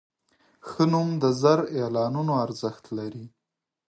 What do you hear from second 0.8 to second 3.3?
نوم د زر اعلانونو ارزښت لري.